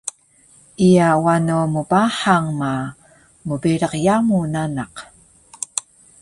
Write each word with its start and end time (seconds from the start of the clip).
Iya 0.89 1.09
wano 1.25 1.59
mbahang 1.75 2.47
ma 2.59 2.73
mberiq 3.45 3.93
yamu 4.05 4.39
nanak 4.53 4.93